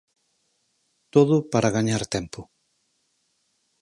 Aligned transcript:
Todo 1.13 1.35
para 1.51 1.73
gañar 1.77 2.03
tempo. 2.15 2.41